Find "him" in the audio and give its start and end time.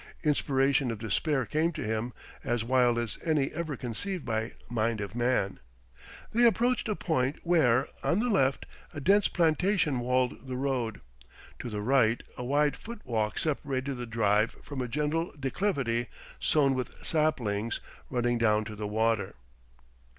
1.83-2.11